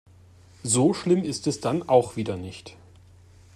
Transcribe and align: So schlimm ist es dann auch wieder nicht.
So 0.63 0.95
schlimm 0.95 1.23
ist 1.23 1.45
es 1.45 1.59
dann 1.61 1.87
auch 1.87 2.15
wieder 2.15 2.35
nicht. 2.35 2.75